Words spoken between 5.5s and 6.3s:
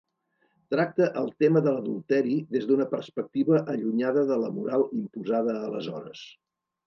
aleshores.